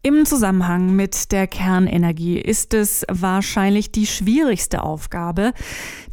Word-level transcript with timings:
Im 0.00 0.24
Zusammenhang 0.26 0.94
mit 0.94 1.32
der 1.32 1.48
Kernenergie 1.48 2.38
ist 2.38 2.72
es 2.72 3.04
wahrscheinlich 3.10 3.90
die 3.90 4.06
schwierigste 4.06 4.84
Aufgabe, 4.84 5.52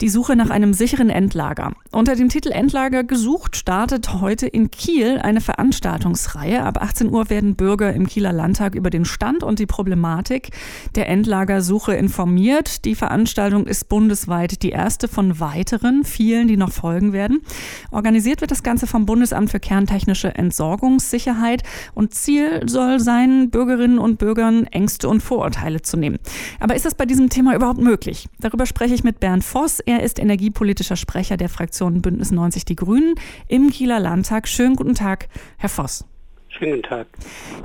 die 0.01 0.09
Suche 0.09 0.35
nach 0.35 0.49
einem 0.49 0.73
sicheren 0.73 1.11
Endlager. 1.11 1.71
Unter 1.91 2.15
dem 2.15 2.29
Titel 2.29 2.49
Endlager 2.49 3.03
gesucht 3.03 3.55
startet 3.55 4.19
heute 4.19 4.47
in 4.47 4.71
Kiel 4.71 5.19
eine 5.19 5.39
Veranstaltungsreihe. 5.39 6.63
Ab 6.63 6.81
18 6.81 7.11
Uhr 7.11 7.29
werden 7.29 7.55
Bürger 7.55 7.93
im 7.93 8.07
Kieler 8.07 8.33
Landtag 8.33 8.73
über 8.73 8.89
den 8.89 9.05
Stand 9.05 9.43
und 9.43 9.59
die 9.59 9.67
Problematik 9.67 10.49
der 10.95 11.07
Endlagersuche 11.07 11.93
informiert. 11.93 12.85
Die 12.85 12.95
Veranstaltung 12.95 13.67
ist 13.67 13.87
bundesweit 13.87 14.63
die 14.63 14.71
erste 14.71 15.07
von 15.07 15.39
weiteren, 15.39 16.03
vielen, 16.05 16.47
die 16.47 16.57
noch 16.57 16.71
folgen 16.71 17.13
werden. 17.13 17.43
Organisiert 17.91 18.41
wird 18.41 18.49
das 18.49 18.63
Ganze 18.63 18.87
vom 18.87 19.05
Bundesamt 19.05 19.51
für 19.51 19.59
kerntechnische 19.59 20.33
Entsorgungssicherheit 20.33 21.61
und 21.93 22.15
Ziel 22.15 22.67
soll 22.67 22.99
sein, 22.99 23.51
Bürger 23.51 23.74
Bürgerinnen 23.75 23.99
und 23.99 24.17
Bürgern 24.17 24.67
Ängste 24.67 25.09
und 25.09 25.21
Vorurteile 25.21 25.81
zu 25.81 25.97
nehmen. 25.97 26.17
Aber 26.61 26.75
ist 26.75 26.85
das 26.85 26.95
bei 26.95 27.05
diesem 27.05 27.29
Thema 27.29 27.55
überhaupt 27.55 27.79
möglich? 27.79 28.29
Darüber 28.39 28.65
spreche 28.65 28.93
ich 28.93 29.03
mit 29.03 29.19
Bernd 29.19 29.43
Voss. 29.43 29.81
Er 29.81 30.01
ist 30.01 30.17
energiepolitischer 30.17 30.95
Sprecher 30.95 31.35
der 31.35 31.49
Fraktion 31.49 32.01
Bündnis 32.01 32.31
90 32.31 32.63
Die 32.63 32.77
Grünen 32.77 33.15
im 33.49 33.69
Kieler 33.69 33.99
Landtag. 33.99 34.47
Schönen 34.47 34.77
guten 34.77 34.95
Tag, 34.95 35.27
Herr 35.57 35.67
Voss. 35.67 36.05
Schönen 36.47 36.83
Tag. 36.83 37.07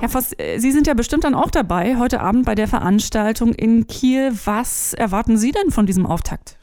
Herr 0.01 0.09
Voss, 0.09 0.33
äh, 0.37 0.57
Sie 0.59 0.73
sind 0.73 0.85
ja 0.85 0.95
bestimmt 0.95 1.23
dann 1.23 1.33
auch 1.33 1.49
dabei 1.49 1.97
heute 1.97 2.19
Abend 2.19 2.45
bei 2.45 2.55
der 2.55 2.67
Veranstaltung 2.67 3.53
in 3.53 3.87
Kiel. 3.87 4.33
Was 4.43 4.93
erwarten 4.93 5.37
Sie 5.37 5.53
denn 5.53 5.71
von 5.71 5.85
diesem 5.85 6.05
Auftakt? 6.05 6.57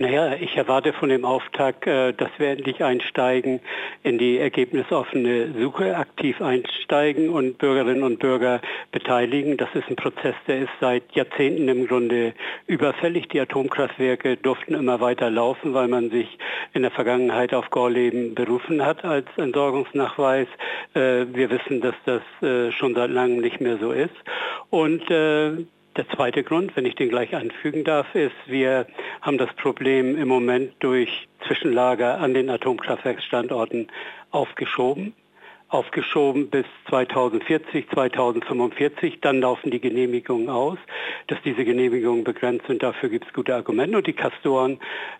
Naja, 0.00 0.34
ich 0.34 0.56
erwarte 0.56 0.92
von 0.92 1.08
dem 1.08 1.24
Auftakt, 1.24 1.84
äh, 1.88 2.12
dass 2.12 2.30
wir 2.38 2.50
endlich 2.50 2.84
einsteigen 2.84 3.58
in 4.04 4.16
die 4.16 4.38
ergebnisoffene 4.38 5.52
Suche, 5.58 5.96
aktiv 5.96 6.40
einsteigen 6.40 7.30
und 7.30 7.58
Bürgerinnen 7.58 8.04
und 8.04 8.20
Bürger 8.20 8.60
beteiligen. 8.92 9.56
Das 9.56 9.68
ist 9.74 9.88
ein 9.88 9.96
Prozess, 9.96 10.36
der 10.46 10.60
ist 10.60 10.72
seit 10.80 11.10
Jahrzehnten 11.16 11.68
im 11.68 11.88
Grunde 11.88 12.34
überfällig. 12.68 13.28
Die 13.30 13.40
Atomkraftwerke 13.40 14.36
durften 14.36 14.74
immer 14.74 15.00
weiter 15.00 15.30
laufen, 15.30 15.74
weil 15.74 15.88
man 15.88 16.10
sich 16.10 16.38
in 16.74 16.82
der 16.82 16.92
Vergangenheit 16.92 17.52
auf 17.52 17.68
Gorleben 17.70 18.36
berufen 18.36 18.86
hat 18.86 19.04
als 19.04 19.26
Entsorgungsnachweis. 19.36 20.46
Äh, 20.94 21.26
wir 21.32 21.50
wissen, 21.50 21.80
dass 21.80 21.96
das 22.04 22.22
äh, 22.40 22.70
schon 22.70 22.94
seit 22.94 23.10
langem 23.10 23.40
nicht 23.40 23.60
mehr 23.60 23.78
so 23.78 23.90
ist. 23.90 24.14
Und 24.70 25.02
der 25.98 26.08
zweite 26.10 26.44
Grund, 26.44 26.76
wenn 26.76 26.86
ich 26.86 26.94
den 26.94 27.08
gleich 27.08 27.34
anfügen 27.34 27.82
darf, 27.82 28.14
ist, 28.14 28.36
wir 28.46 28.86
haben 29.20 29.36
das 29.36 29.52
Problem 29.54 30.16
im 30.16 30.28
Moment 30.28 30.72
durch 30.78 31.28
Zwischenlager 31.46 32.20
an 32.20 32.34
den 32.34 32.48
Atomkraftwerksstandorten 32.48 33.88
aufgeschoben. 34.30 35.12
Aufgeschoben 35.70 36.48
bis 36.48 36.64
2040, 36.88 37.90
2045, 37.90 39.20
dann 39.20 39.40
laufen 39.40 39.70
die 39.70 39.80
Genehmigungen 39.80 40.48
aus. 40.48 40.78
Dass 41.26 41.38
diese 41.44 41.64
Genehmigungen 41.64 42.24
begrenzt 42.24 42.66
sind, 42.68 42.82
dafür 42.82 43.10
gibt 43.10 43.26
es 43.26 43.34
gute 43.34 43.54
Argumente 43.54 43.98
und 43.98 44.06
die 44.06 44.14
Kastoren 44.14 44.78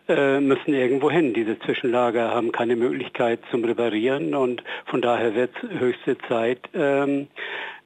äh, 0.08 0.40
müssen 0.40 0.72
irgendwo 0.72 1.10
hin. 1.10 1.34
Diese 1.34 1.58
Zwischenlager 1.58 2.30
haben 2.30 2.50
keine 2.50 2.76
Möglichkeit 2.76 3.40
zum 3.50 3.62
Reparieren 3.62 4.34
und 4.34 4.62
von 4.86 5.02
daher 5.02 5.34
wird 5.34 5.50
es 5.62 5.80
höchste 5.80 6.16
Zeit, 6.28 6.60
ähm, 6.72 7.26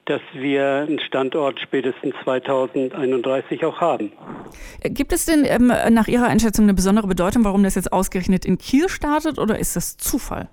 dass 0.05 0.21
wir 0.33 0.85
einen 0.87 0.99
Standort 0.99 1.59
spätestens 1.59 2.13
2031 2.23 3.65
auch 3.65 3.79
haben. 3.79 4.11
Gibt 4.83 5.13
es 5.13 5.25
denn 5.25 5.45
ähm, 5.45 5.67
nach 5.67 6.07
Ihrer 6.07 6.27
Einschätzung 6.27 6.65
eine 6.65 6.73
besondere 6.73 7.07
Bedeutung, 7.07 7.43
warum 7.43 7.63
das 7.63 7.75
jetzt 7.75 7.91
ausgerechnet 7.93 8.45
in 8.45 8.57
Kiel 8.57 8.89
startet 8.89 9.39
oder 9.39 9.57
ist 9.57 9.75
das 9.75 9.97
Zufall? 9.97 10.49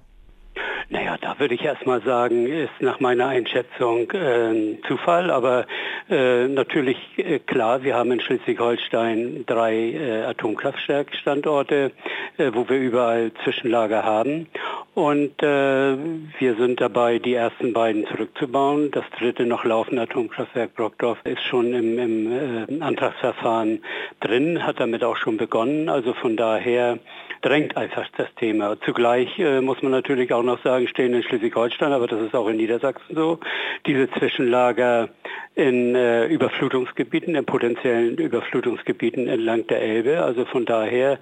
Naja, 0.93 1.17
da 1.21 1.39
würde 1.39 1.55
ich 1.55 1.63
erstmal 1.63 2.03
sagen, 2.03 2.49
ist 2.49 2.81
nach 2.81 2.99
meiner 2.99 3.29
Einschätzung 3.29 4.11
äh, 4.11 4.77
Zufall, 4.89 5.31
aber 5.31 5.67
äh, 6.11 6.49
natürlich 6.49 6.99
äh, 7.17 7.39
klar, 7.39 7.85
wir 7.85 7.95
haben 7.95 8.11
in 8.11 8.21
Schleswig-Holstein 8.21 9.45
drei 9.47 9.73
äh, 9.73 10.23
Atomkraftwerkstandorte, 10.25 11.93
äh, 12.39 12.51
wo 12.53 12.69
wir 12.69 12.79
überall 12.79 13.31
Zwischenlager 13.45 14.03
haben 14.03 14.49
und 14.95 15.41
äh, 15.45 15.97
wir 16.41 16.57
sind 16.57 16.81
dabei, 16.81 17.21
die 17.21 17.35
ersten 17.35 17.73
beiden 17.73 18.09
zurückzubauen. 18.09 18.91
Das 18.91 19.05
dritte 19.17 19.47
noch 19.47 19.65
laufende 19.65 20.03
Atomkraftwerk 20.03 20.75
Brockdorf 20.75 21.19
ist 21.23 21.43
schon 21.45 21.73
im, 21.73 21.99
im 22.01 22.83
Antragsverfahren 22.83 23.85
drin, 24.19 24.67
hat 24.67 24.81
damit 24.81 25.05
auch 25.05 25.17
schon 25.17 25.37
begonnen. 25.37 25.89
Also 25.89 26.15
von 26.15 26.37
daher 26.37 26.99
drängt 27.43 27.77
einfach 27.77 28.07
das 28.17 28.29
Thema. 28.37 28.77
Zugleich 28.85 29.39
äh, 29.39 29.61
muss 29.61 29.83
man 29.83 29.93
natürlich 29.93 30.33
auch 30.33 30.43
noch 30.43 30.63
sagen, 30.63 30.89
stehen 30.89 31.15
in 31.15 31.23
Schleswig-Holstein, 31.23 31.93
aber 31.93 32.07
das 32.07 32.21
ist 32.23 32.35
auch 32.35 32.49
in 32.49 32.57
Niedersachsen 32.57 33.15
so, 33.15 33.39
diese 33.87 34.11
Zwischenlager 34.11 35.09
in 35.55 35.95
äh, 35.95 36.27
Überflutungsgebieten, 36.27 37.35
in 37.35 37.45
potenziellen 37.45 38.17
Überflutungsgebieten 38.17 39.29
entlang 39.29 39.67
der 39.67 39.83
Elbe. 39.83 40.23
Also 40.23 40.45
von 40.45 40.65
daher 40.65 41.19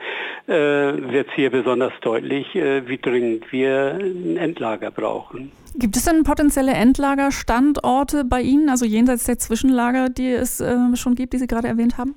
äh, 0.47 0.53
wird 0.53 1.29
es 1.29 1.35
hier 1.35 1.51
besonders 1.51 1.93
deutlich, 2.01 2.55
äh, 2.55 2.87
wie 2.89 2.99
dringend 2.99 3.51
wir 3.53 3.99
ein 4.01 4.37
Endlager 4.37 4.91
brauchen. 4.91 5.53
Gibt 5.75 5.97
es 5.97 6.05
denn 6.05 6.25
potenzielle 6.25 6.73
Endlagerstandorte 6.73 8.25
bei 8.25 8.41
Ihnen, 8.41 8.69
also 8.69 8.85
jenseits 8.85 9.25
der 9.25 9.39
Zwischenlager, 9.39 10.09
die 10.09 10.33
es 10.33 10.61
äh, 10.61 10.77
schon 10.95 11.15
gibt, 11.15 11.33
die 11.33 11.39
Sie 11.39 11.47
gerade 11.47 11.69
erwähnt 11.69 11.99
haben? 11.99 12.15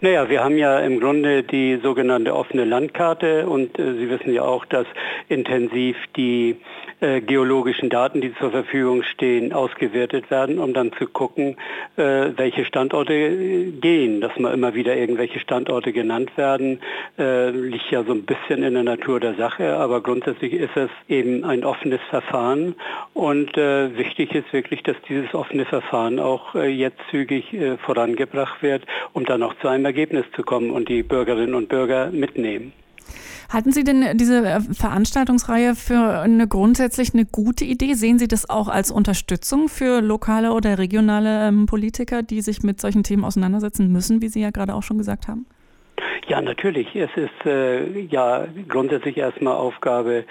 Naja, 0.00 0.28
wir 0.28 0.44
haben 0.44 0.58
ja 0.58 0.80
im 0.80 1.00
Grunde 1.00 1.42
die 1.42 1.78
sogenannte 1.82 2.34
offene 2.34 2.64
Landkarte 2.64 3.46
und 3.46 3.78
äh, 3.78 3.94
Sie 3.94 4.10
wissen 4.10 4.32
ja 4.32 4.42
auch, 4.42 4.64
dass 4.66 4.86
intensiv 5.28 5.96
die 6.16 6.56
äh, 7.00 7.20
geologischen 7.20 7.90
Daten, 7.90 8.20
die 8.20 8.34
zur 8.34 8.50
Verfügung 8.50 9.02
stehen, 9.02 9.52
ausgewertet 9.52 10.30
werden, 10.30 10.58
um 10.58 10.72
dann 10.72 10.92
zu 10.92 11.06
gucken, 11.06 11.56
äh, 11.96 12.30
welche 12.36 12.64
Standorte 12.64 13.12
äh, 13.12 13.70
gehen. 13.70 14.20
Dass 14.20 14.38
mal 14.38 14.54
immer 14.54 14.74
wieder 14.74 14.96
irgendwelche 14.96 15.38
Standorte 15.38 15.92
genannt 15.92 16.36
werden, 16.36 16.80
äh, 17.18 17.50
liegt 17.50 17.90
ja 17.90 18.02
so 18.02 18.12
ein 18.12 18.24
bisschen 18.24 18.62
in 18.62 18.74
der 18.74 18.82
Natur 18.82 19.20
der 19.20 19.34
Sache, 19.34 19.76
aber 19.76 20.00
grundsätzlich 20.00 20.54
ist 20.54 20.76
es 20.76 20.90
eben 21.08 21.44
ein 21.44 21.64
offenes 21.64 22.00
Verfahren 22.08 22.74
und 23.12 23.58
äh, 23.58 23.96
wichtig 23.96 24.34
ist 24.34 24.52
wirklich, 24.52 24.82
dass 24.82 24.96
dieses 25.08 25.34
offene 25.34 25.66
Verfahren 25.66 26.18
auch 26.18 26.54
jetzt 26.54 26.98
zügig 27.10 27.54
vorangebracht 27.84 28.62
wird, 28.62 28.84
um 29.12 29.24
dann 29.24 29.42
auch 29.42 29.54
zu 29.60 29.68
einem 29.68 29.84
Ergebnis 29.84 30.24
zu 30.34 30.42
kommen 30.42 30.70
und 30.70 30.88
die 30.88 31.02
Bürgerinnen 31.02 31.54
und 31.54 31.68
Bürger 31.68 32.10
mitnehmen. 32.10 32.72
Halten 33.48 33.72
Sie 33.72 33.84
denn 33.84 34.16
diese 34.18 34.44
äh, 34.44 34.60
Veranstaltungsreihe 34.60 35.74
für 35.74 36.20
eine 36.20 36.48
grundsätzlich 36.48 37.14
eine 37.14 37.24
gute 37.24 37.64
Idee? 37.64 37.94
Sehen 37.94 38.18
Sie 38.18 38.28
das 38.28 38.50
auch 38.50 38.68
als 38.68 38.90
Unterstützung 38.90 39.68
für 39.68 40.00
lokale 40.00 40.52
oder 40.52 40.78
regionale 40.78 41.48
ähm, 41.48 41.66
Politiker, 41.66 42.22
die 42.22 42.42
sich 42.42 42.62
mit 42.62 42.80
solchen 42.80 43.02
Themen 43.02 43.24
auseinandersetzen 43.24 43.90
müssen, 43.92 44.20
wie 44.20 44.28
Sie 44.28 44.40
ja 44.40 44.50
gerade 44.50 44.74
auch 44.74 44.82
schon 44.82 44.98
gesagt 44.98 45.28
haben? 45.28 45.46
Ja, 46.28 46.40
natürlich. 46.40 46.88
Es 46.96 47.10
ist 47.16 47.46
äh, 47.46 48.00
ja 48.00 48.48
grundsätzlich 48.66 49.16
erstmal 49.16 49.54
Aufgabe 49.54 50.24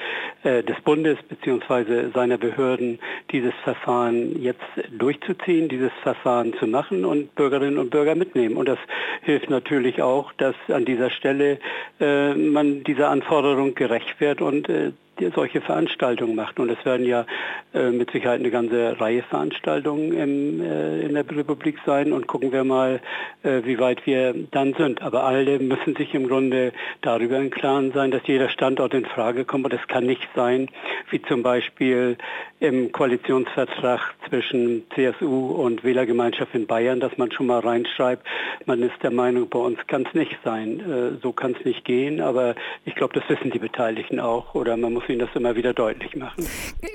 äh, 0.43 0.61
des 0.61 0.75
Bundes 0.81 1.17
bzw. 1.23 2.09
seiner 2.13 2.37
Behörden, 2.37 2.99
dieses 3.31 3.53
Verfahren 3.63 4.41
jetzt 4.41 4.59
durchzuziehen, 4.91 5.69
dieses 5.69 5.91
Verfahren 6.03 6.53
zu 6.55 6.67
machen 6.67 7.05
und 7.05 7.33
Bürgerinnen 7.35 7.77
und 7.77 7.91
Bürger 7.91 8.15
mitnehmen. 8.15 8.57
Und 8.57 8.67
das 8.67 8.79
hilft 9.21 9.49
natürlich 9.49 10.01
auch, 10.01 10.33
dass 10.33 10.55
an 10.67 10.83
dieser 10.83 11.09
Stelle 11.11 11.59
äh, 12.01 12.33
man 12.33 12.83
dieser 12.83 13.09
Anforderung 13.09 13.73
gerecht 13.73 14.19
wird 14.19 14.41
und 14.41 14.67
äh, 14.67 14.91
solche 15.35 15.61
Veranstaltungen 15.61 16.35
macht. 16.35 16.59
Und 16.59 16.69
es 16.69 16.83
werden 16.85 17.05
ja 17.05 17.25
äh, 17.73 17.89
mit 17.91 18.11
Sicherheit 18.11 18.39
eine 18.39 18.51
ganze 18.51 18.99
Reihe 18.99 19.23
Veranstaltungen 19.23 20.13
im, 20.13 20.61
äh, 20.61 21.01
in 21.01 21.13
der 21.13 21.25
Republik 21.29 21.77
sein 21.85 22.11
und 22.11 22.27
gucken 22.27 22.51
wir 22.51 22.63
mal, 22.63 23.01
äh, 23.43 23.61
wie 23.63 23.79
weit 23.79 24.05
wir 24.05 24.33
dann 24.51 24.73
sind. 24.73 25.01
Aber 25.01 25.23
alle 25.23 25.59
müssen 25.59 25.95
sich 25.95 26.13
im 26.13 26.27
Grunde 26.27 26.73
darüber 27.01 27.37
im 27.37 27.49
Klaren 27.49 27.91
sein, 27.93 28.11
dass 28.11 28.21
jeder 28.25 28.49
Standort 28.49 28.93
in 28.93 29.05
Frage 29.05 29.45
kommt. 29.45 29.65
Und 29.65 29.73
es 29.73 29.87
kann 29.87 30.05
nicht 30.05 30.27
sein, 30.35 30.69
wie 31.09 31.21
zum 31.21 31.43
Beispiel 31.43 32.17
im 32.59 32.91
Koalitionsvertrag 32.91 34.15
zwischen 34.29 34.83
CSU 34.95 35.51
und 35.51 35.83
Wählergemeinschaft 35.83 36.55
in 36.55 36.67
Bayern, 36.67 36.99
dass 36.99 37.17
man 37.17 37.31
schon 37.31 37.47
mal 37.47 37.59
reinschreibt, 37.59 38.25
man 38.65 38.81
ist 38.81 38.95
der 39.03 39.11
Meinung, 39.11 39.49
bei 39.49 39.59
uns 39.59 39.77
kann 39.87 40.05
es 40.05 40.13
nicht 40.13 40.37
sein. 40.43 40.79
Äh, 40.79 41.21
so 41.21 41.31
kann 41.31 41.55
es 41.57 41.65
nicht 41.65 41.85
gehen, 41.85 42.21
aber 42.21 42.55
ich 42.85 42.95
glaube, 42.95 43.13
das 43.19 43.29
wissen 43.29 43.51
die 43.51 43.59
Beteiligten 43.59 44.19
auch 44.19 44.55
oder 44.55 44.77
man 44.77 44.93
muss 44.93 45.04
ihnen 45.09 45.19
das 45.19 45.29
immer 45.35 45.55
wieder 45.55 45.73
deutlich 45.73 46.15
machen. 46.15 46.45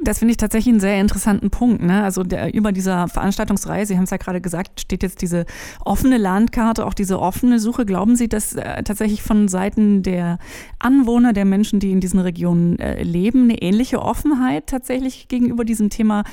Das 0.03 0.19
finde 0.19 0.33
ich 0.33 0.37
tatsächlich 0.37 0.73
einen 0.73 0.81
sehr 0.81 1.01
interessanten 1.01 1.51
Punkt. 1.51 1.83
Ne? 1.83 2.03
Also 2.03 2.23
der, 2.23 2.53
über 2.55 2.73
dieser 2.73 3.09
Veranstaltungsreihe, 3.09 3.87
Sie 3.87 3.97
haben 3.97 4.05
es 4.05 4.11
ja 4.11 4.17
gerade 4.17 4.41
gesagt, 4.41 4.81
steht 4.81 5.03
jetzt 5.03 5.23
diese 5.23 5.47
offene 5.85 6.19
Landkarte, 6.19 6.87
auch 6.87 6.95
diese 6.95 7.21
offene 7.21 7.59
Suche. 7.59 7.87
Glauben 7.87 8.17
Sie, 8.17 8.29
dass 8.29 8.55
äh, 8.55 8.83
tatsächlich 8.83 9.23
von 9.23 9.49
Seiten 9.49 10.03
der 10.03 10.39
Anwohner, 10.79 11.33
der 11.33 11.45
Menschen, 11.45 11.81
die 11.81 11.93
in 11.93 12.01
diesen 12.01 12.21
Regionen 12.21 12.79
äh, 12.79 13.03
leben, 13.03 13.45
eine 13.45 13.63
ähnliche 13.63 14.03
Offenheit 14.03 14.67
tatsächlich 14.67 15.29
gegenüber 15.29 15.65
diesem 15.65 15.91
Thema 15.91 16.25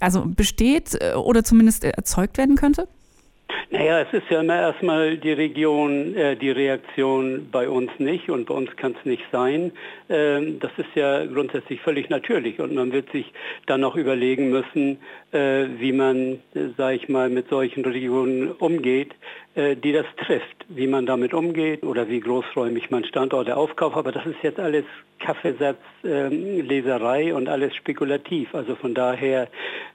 also 0.00 0.24
besteht 0.26 0.96
äh, 1.00 1.14
oder 1.14 1.44
zumindest 1.44 1.84
erzeugt 1.84 2.38
werden 2.38 2.56
könnte? 2.56 2.88
Naja, 3.70 4.00
es 4.00 4.12
ist 4.12 4.30
ja 4.30 4.40
immer 4.40 4.54
erstmal 4.56 5.16
die 5.16 5.32
Region, 5.32 6.14
äh, 6.14 6.36
die 6.36 6.50
Reaktion 6.50 7.48
bei 7.50 7.68
uns 7.68 7.90
nicht 7.98 8.30
und 8.30 8.46
bei 8.46 8.54
uns 8.54 8.74
kann 8.76 8.94
es 8.98 9.04
nicht 9.04 9.24
sein. 9.32 9.72
Ähm, 10.08 10.60
das 10.60 10.70
ist 10.76 10.94
ja 10.94 11.24
grundsätzlich 11.26 11.80
völlig 11.80 12.08
natürlich 12.08 12.60
und 12.60 12.74
man 12.74 12.92
wird 12.92 13.10
sich 13.10 13.32
dann 13.66 13.80
noch 13.80 13.96
überlegen 13.96 14.50
müssen, 14.50 14.98
äh, 15.32 15.66
wie 15.78 15.92
man, 15.92 16.40
äh, 16.54 16.68
sage 16.76 16.96
ich 16.96 17.08
mal, 17.08 17.28
mit 17.30 17.48
solchen 17.48 17.84
Regionen 17.84 18.52
umgeht, 18.52 19.14
die 19.56 19.92
das 19.92 20.06
trifft, 20.16 20.64
wie 20.68 20.86
man 20.86 21.06
damit 21.06 21.32
umgeht 21.32 21.84
oder 21.84 22.08
wie 22.08 22.20
großräumig 22.20 22.90
man 22.90 23.04
Standorte 23.04 23.56
aufkauft. 23.56 23.96
Aber 23.96 24.10
das 24.10 24.26
ist 24.26 24.42
jetzt 24.42 24.58
alles 24.58 24.84
Kaffeesatz, 25.18 25.78
ähm, 26.04 26.68
und 27.34 27.48
alles 27.48 27.74
spekulativ. 27.74 28.54
Also 28.54 28.74
von 28.74 28.94
daher, 28.94 29.48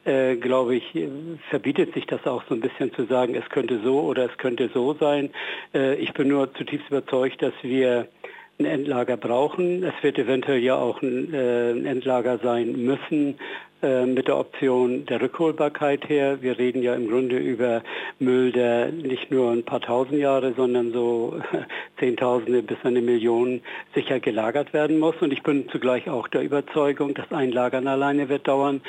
äh, 0.06 0.35
glaube 0.35 0.75
ich, 0.75 1.07
verbietet 1.50 1.94
sich 1.94 2.06
das 2.07 2.25
auch 2.25 2.44
so 2.47 2.56
ein 2.56 2.61
bisschen 2.61 2.94
zu 2.94 3.06
sagen, 3.06 3.35
es 3.35 3.47
könnte 3.50 3.79
so 3.83 4.01
oder 4.01 4.25
es 4.25 4.38
könnte 4.38 4.69
so 4.73 4.94
sein. 4.94 5.29
Äh, 5.73 5.95
ich 5.95 6.13
bin 6.13 6.29
nur 6.29 6.53
zutiefst 6.53 6.89
überzeugt, 6.89 7.41
dass 7.41 7.53
wir 7.61 8.07
ein 8.59 8.65
Endlager 8.65 9.15
brauchen. 9.15 9.83
Es 9.83 9.94
wird 10.01 10.19
eventuell 10.19 10.59
ja 10.59 10.75
auch 10.75 11.01
ein, 11.01 11.33
äh, 11.33 11.71
Endlager 11.71 12.39
sein 12.39 12.73
müssen 12.73 13.39
äh, 13.81 14.06
mit 14.06 14.27
der 14.27 14.38
Option 14.38 15.06
der 15.06 15.21
Rückholbarkeit 15.21 16.09
her. 16.09 16.41
Wir 16.41 16.59
reden 16.59 16.83
ja 16.83 16.94
im 16.94 17.07
Grunde 17.07 17.38
über 17.38 17.83
Müll, 18.19 18.51
der 18.51 18.91
nicht 18.91 19.31
nur 19.31 19.51
ein 19.51 19.63
paar 19.63 19.79
tausend 19.79 20.19
Jahre, 20.19 20.53
sondern 20.57 20.91
so 20.91 21.39
Zehntausende 22.00 22.61
bis 22.61 22.77
eine 22.83 23.01
Million 23.01 23.61
sicher 23.95 24.19
gelagert 24.19 24.73
werden 24.73 25.00
muss. 25.00 25.15
Und 25.21 25.31
ich 25.31 25.41
bin 25.41 25.69
zugleich 25.69 26.09
auch 26.09 26.27
der 26.27 26.41
Überzeugung, 26.41 27.13
dass 27.13 27.31
ein 27.31 27.53
Lagern 27.53 27.88
alleine 27.88 28.27
wird 28.27 28.50
dauern. 28.50 28.81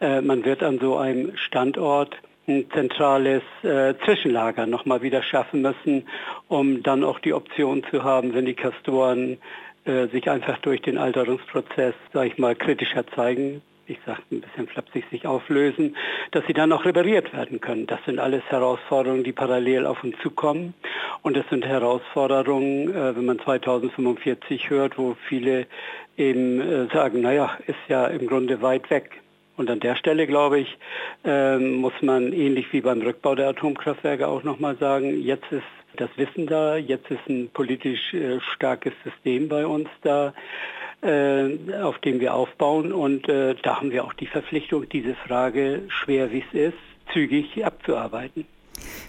Äh, 0.00 0.20
man 0.20 0.44
wird 0.44 0.62
an 0.62 0.78
so 0.78 0.98
einem 0.98 1.36
Standort 1.36 2.16
ein 2.48 2.70
zentrales 2.72 3.42
äh, 3.62 3.94
Zwischenlager 4.04 4.66
nochmal 4.66 5.02
wieder 5.02 5.22
schaffen 5.22 5.62
müssen, 5.62 6.06
um 6.48 6.82
dann 6.82 7.04
auch 7.04 7.18
die 7.18 7.32
Option 7.32 7.84
zu 7.90 8.04
haben, 8.04 8.34
wenn 8.34 8.46
die 8.46 8.54
Kastoren 8.54 9.38
äh, 9.84 10.06
sich 10.08 10.30
einfach 10.30 10.58
durch 10.58 10.82
den 10.82 10.98
Alterungsprozess, 10.98 11.94
sage 12.12 12.28
ich 12.28 12.38
mal, 12.38 12.54
kritischer 12.54 13.06
zeigen, 13.08 13.62
ich 13.88 13.98
sage 14.04 14.20
ein 14.30 14.40
bisschen 14.40 14.66
flapsig, 14.66 15.04
sich 15.10 15.26
auflösen, 15.26 15.96
dass 16.32 16.44
sie 16.46 16.52
dann 16.52 16.72
auch 16.72 16.84
repariert 16.84 17.32
werden 17.32 17.60
können. 17.60 17.86
Das 17.86 18.00
sind 18.04 18.18
alles 18.18 18.42
Herausforderungen, 18.48 19.24
die 19.24 19.32
parallel 19.32 19.86
auf 19.86 20.02
uns 20.02 20.16
zukommen. 20.22 20.74
Und 21.22 21.36
es 21.36 21.48
sind 21.50 21.64
Herausforderungen, 21.64 22.94
äh, 22.94 23.16
wenn 23.16 23.24
man 23.24 23.38
2045 23.38 24.70
hört, 24.70 24.98
wo 24.98 25.16
viele 25.28 25.66
eben 26.16 26.60
äh, 26.60 26.86
sagen, 26.92 27.20
naja, 27.20 27.56
ist 27.66 27.78
ja 27.88 28.06
im 28.06 28.26
Grunde 28.26 28.62
weit 28.62 28.90
weg. 28.90 29.22
Und 29.56 29.70
an 29.70 29.80
der 29.80 29.96
Stelle, 29.96 30.26
glaube 30.26 30.60
ich, 30.60 30.78
ähm, 31.24 31.76
muss 31.76 31.94
man 32.02 32.32
ähnlich 32.32 32.72
wie 32.72 32.82
beim 32.82 33.00
Rückbau 33.00 33.34
der 33.34 33.48
Atomkraftwerke 33.48 34.28
auch 34.28 34.42
nochmal 34.42 34.76
sagen, 34.76 35.22
jetzt 35.22 35.50
ist 35.50 35.64
das 35.96 36.10
Wissen 36.16 36.46
da, 36.46 36.76
jetzt 36.76 37.10
ist 37.10 37.26
ein 37.28 37.48
politisch 37.52 38.12
äh, 38.12 38.38
starkes 38.40 38.92
System 39.02 39.48
bei 39.48 39.66
uns 39.66 39.88
da, 40.02 40.34
äh, 41.02 41.56
auf 41.80 41.98
dem 42.00 42.20
wir 42.20 42.34
aufbauen. 42.34 42.92
Und 42.92 43.28
äh, 43.28 43.54
da 43.62 43.76
haben 43.76 43.92
wir 43.92 44.04
auch 44.04 44.12
die 44.12 44.26
Verpflichtung, 44.26 44.88
diese 44.88 45.14
Frage, 45.14 45.82
schwer 45.88 46.32
wie 46.32 46.44
es 46.52 46.72
ist, 46.72 47.12
zügig 47.12 47.64
abzuarbeiten. 47.64 48.46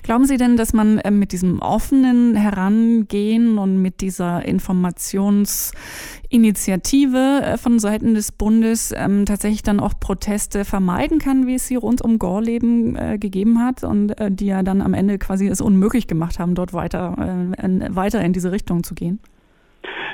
Glauben 0.03 0.25
Sie 0.25 0.37
denn, 0.37 0.57
dass 0.57 0.73
man 0.73 0.99
äh, 0.99 1.09
mit 1.11 1.31
diesem 1.31 1.59
offenen 1.59 2.35
Herangehen 2.35 3.57
und 3.57 3.81
mit 3.81 4.01
dieser 4.01 4.45
Informationsinitiative 4.45 7.41
äh, 7.43 7.57
von 7.57 7.79
Seiten 7.79 8.13
des 8.13 8.31
Bundes 8.31 8.93
ähm, 8.95 9.25
tatsächlich 9.25 9.63
dann 9.63 9.79
auch 9.79 9.99
Proteste 9.99 10.65
vermeiden 10.65 11.17
kann, 11.19 11.47
wie 11.47 11.55
es 11.55 11.67
sie 11.67 11.75
rund 11.75 12.01
um 12.01 12.19
Gorleben 12.19 12.95
äh, 12.95 13.17
gegeben 13.17 13.59
hat 13.59 13.83
und 13.83 14.11
äh, 14.19 14.31
die 14.31 14.47
ja 14.47 14.63
dann 14.63 14.81
am 14.81 14.93
Ende 14.93 15.17
quasi 15.17 15.47
es 15.47 15.61
unmöglich 15.61 16.07
gemacht 16.07 16.39
haben, 16.39 16.55
dort 16.55 16.73
weiter, 16.73 17.15
weiter 17.17 18.21
in 18.21 18.33
diese 18.33 18.51
Richtung 18.51 18.83
zu 18.83 18.95
gehen? 18.95 19.19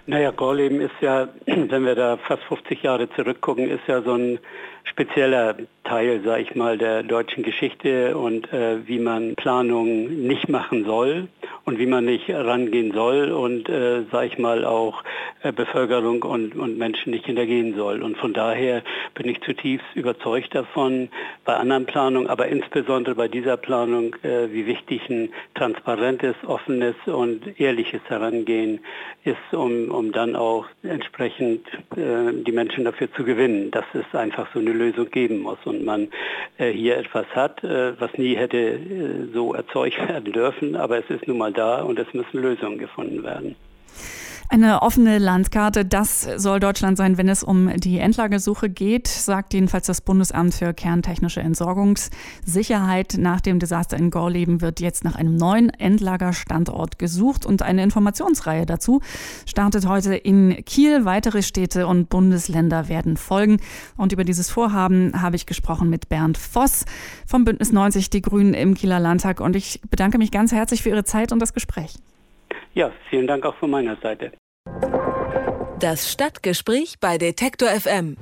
Naja, 0.05 0.31
Gorleben 0.31 0.81
ist 0.81 0.95
ja, 0.99 1.29
wenn 1.45 1.85
wir 1.85 1.95
da 1.95 2.17
fast 2.17 2.43
50 2.43 2.83
Jahre 2.83 3.09
zurückgucken, 3.11 3.69
ist 3.69 3.87
ja 3.87 4.01
so 4.01 4.13
ein 4.15 4.39
spezieller 4.83 5.55
Teil, 5.85 6.21
sage 6.25 6.41
ich 6.41 6.55
mal, 6.55 6.77
der 6.77 7.03
deutschen 7.03 7.41
Geschichte 7.43 8.17
und 8.17 8.51
äh, 8.51 8.85
wie 8.85 8.99
man 8.99 9.35
Planungen 9.35 10.27
nicht 10.27 10.49
machen 10.49 10.83
soll 10.83 11.29
und 11.65 11.79
wie 11.79 11.85
man 11.85 12.05
nicht 12.05 12.29
rangehen 12.29 12.91
soll 12.93 13.31
und, 13.31 13.69
äh, 13.69 14.03
sage 14.11 14.27
ich 14.27 14.37
mal, 14.37 14.65
auch 14.65 15.03
äh, 15.43 15.51
Bevölkerung 15.51 16.23
und, 16.23 16.55
und 16.55 16.77
Menschen 16.77 17.11
nicht 17.11 17.25
hintergehen 17.25 17.75
soll. 17.75 18.03
Und 18.03 18.17
von 18.17 18.33
daher 18.33 18.83
bin 19.13 19.29
ich 19.29 19.41
zutiefst 19.41 19.85
überzeugt 19.95 20.53
davon, 20.53 21.09
bei 21.45 21.55
anderen 21.55 21.85
Planungen, 21.85 22.29
aber 22.29 22.47
insbesondere 22.47 23.15
bei 23.15 23.27
dieser 23.27 23.55
Planung, 23.55 24.15
äh, 24.23 24.51
wie 24.51 24.65
wichtig 24.65 25.09
ein 25.09 25.29
transparentes, 25.55 26.35
offenes 26.45 26.95
und 27.05 27.59
ehrliches 27.59 28.01
Herangehen 28.07 28.79
ist, 29.23 29.53
um, 29.53 29.89
um 29.89 30.11
dann 30.11 30.35
auch 30.35 30.65
entsprechend 30.83 31.65
äh, 31.95 32.33
die 32.45 32.51
Menschen 32.51 32.83
dafür 32.83 33.11
zu 33.13 33.23
gewinnen, 33.23 33.71
dass 33.71 33.85
es 33.93 34.13
einfach 34.13 34.47
so 34.53 34.59
eine 34.59 34.73
Lösung 34.73 35.09
geben 35.09 35.39
muss 35.39 35.59
und 35.63 35.85
man 35.85 36.09
äh, 36.57 36.71
hier 36.71 36.97
etwas 36.97 37.25
hat, 37.33 37.63
äh, 37.63 37.99
was 37.99 38.13
nie 38.17 38.35
hätte 38.35 38.57
äh, 38.57 38.79
so 39.33 39.53
erzeugt 39.53 39.97
werden 40.09 40.33
dürfen, 40.33 40.75
aber 40.75 40.97
es 40.97 41.09
ist 41.09 41.27
nun 41.27 41.37
mal 41.37 41.52
da 41.53 41.81
und 41.81 41.99
es 41.99 42.13
müssen 42.13 42.41
Lösungen 42.41 42.77
gefunden 42.77 43.23
werden. 43.23 43.55
Eine 44.49 44.83
offene 44.83 45.17
Landkarte, 45.17 45.83
das 45.83 46.27
soll 46.37 46.59
Deutschland 46.59 46.97
sein, 46.97 47.17
wenn 47.17 47.27
es 47.27 47.43
um 47.43 47.69
die 47.77 47.97
Endlagersuche 47.97 48.69
geht, 48.69 49.07
sagt 49.07 49.53
jedenfalls 49.53 49.87
das 49.87 50.01
Bundesamt 50.01 50.53
für 50.53 50.73
kerntechnische 50.73 51.41
Entsorgungssicherheit. 51.41 53.15
Nach 53.17 53.41
dem 53.41 53.57
Desaster 53.57 53.97
in 53.97 54.11
Gorleben 54.11 54.61
wird 54.61 54.79
jetzt 54.79 55.03
nach 55.03 55.15
einem 55.15 55.35
neuen 55.35 55.69
Endlagerstandort 55.71 56.99
gesucht 56.99 57.45
und 57.45 57.63
eine 57.63 57.81
Informationsreihe 57.83 58.65
dazu 58.65 59.01
startet 59.47 59.87
heute 59.87 60.13
in 60.13 60.63
Kiel. 60.65 61.05
Weitere 61.05 61.41
Städte 61.41 61.87
und 61.87 62.09
Bundesländer 62.09 62.89
werden 62.89 63.17
folgen. 63.17 63.57
Und 63.97 64.11
über 64.11 64.23
dieses 64.23 64.49
Vorhaben 64.49 65.21
habe 65.21 65.35
ich 65.35 65.45
gesprochen 65.45 65.89
mit 65.89 66.09
Bernd 66.09 66.37
Voss 66.37 66.85
vom 67.25 67.43
Bündnis 67.43 67.71
90 67.71 68.09
Die 68.09 68.21
Grünen 68.21 68.53
im 68.53 68.75
Kieler 68.75 68.99
Landtag. 68.99 69.39
Und 69.39 69.55
ich 69.55 69.81
bedanke 69.89 70.17
mich 70.17 70.31
ganz 70.31 70.51
herzlich 70.51 70.83
für 70.83 70.89
Ihre 70.89 71.05
Zeit 71.05 71.31
und 71.31 71.39
das 71.39 71.53
Gespräch. 71.53 71.95
Ja, 72.73 72.91
vielen 73.09 73.27
Dank 73.27 73.45
auch 73.45 73.55
von 73.55 73.69
meiner 73.69 73.97
Seite. 73.97 74.31
Das 75.79 76.11
Stadtgespräch 76.11 76.95
bei 76.99 77.17
Detektor 77.17 77.69
FM. 77.69 78.17